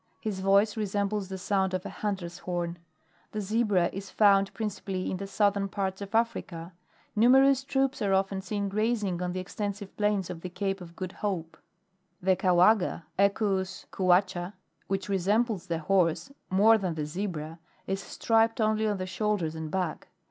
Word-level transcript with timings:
His 0.19 0.39
voice 0.39 0.75
resembles 0.75 1.29
the 1.29 1.37
sound 1.37 1.75
of 1.75 1.85
a 1.85 1.91
hunter's 1.91 2.39
horn. 2.39 2.79
The 3.33 3.39
Zebra 3.39 3.91
is 3.93 4.09
found 4.09 4.51
principally 4.51 5.11
in 5.11 5.17
the 5.17 5.27
southern 5.27 5.67
parts 5.67 6.01
of 6.01 6.15
Africa; 6.15 6.73
numerous 7.15 7.63
troops 7.63 8.01
are 8.01 8.11
often 8.11 8.41
seen 8.41 8.67
grazing 8.67 9.21
on 9.21 9.33
the 9.33 9.39
extensive 9.39 9.95
plains 9.97 10.31
of 10.31 10.41
the 10.41 10.49
Cape 10.49 10.81
of 10.81 10.95
Good 10.95 11.11
Hope. 11.11 11.55
23. 12.23 12.25
[The 12.31 12.35
Ct)uagqa, 12.35 13.03
Eqtms 13.19 13.85
Quaccha, 13.91 14.53
which 14.87 15.07
resembles 15.07 15.67
the 15.67 15.77
Horse 15.77 16.31
more 16.49 16.79
than 16.79 16.95
the 16.95 17.05
Zebra, 17.05 17.59
is 17.85 18.01
striped 18.01 18.59
only 18.59 18.87
on 18.87 18.97
the 18.97 19.05
shoulders 19.05 19.53
and 19.53 19.69
back. 19.69 20.07